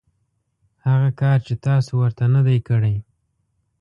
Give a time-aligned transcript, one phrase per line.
[0.87, 2.95] هغه کار چې تاسو ورته نه دی کړی.